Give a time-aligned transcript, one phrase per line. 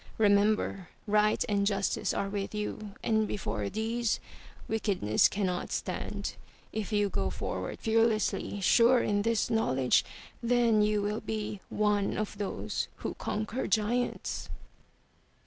[0.17, 4.19] Remember Right and Justice are with you and before these,
[4.67, 6.33] Wickedness cannot stand.
[6.73, 10.03] If you go forward fearlessly, sure in this knowledge,
[10.41, 14.49] then you will be one of those who conquer giants.'